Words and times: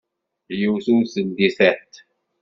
Yiwet 0.59 0.87
ur 0.95 1.03
teldi 1.13 1.49
tiṭ. 1.57 1.91